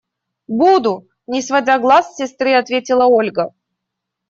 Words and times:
–Буду!– 0.61 0.93
не 1.33 1.41
сводя 1.43 1.77
глаз 1.77 2.13
с 2.15 2.15
сестры, 2.15 2.53
ответила 2.55 3.05
Ольга. 3.05 3.53